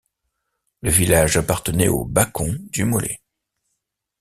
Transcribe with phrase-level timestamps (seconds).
[0.81, 3.21] Le village appartenait aux Bacon du Molay.